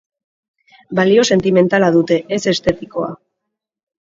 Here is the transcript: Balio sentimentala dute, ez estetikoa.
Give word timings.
Balio 0.99 1.27
sentimentala 1.29 1.91
dute, 1.99 2.19
ez 2.39 2.41
estetikoa. 2.55 3.13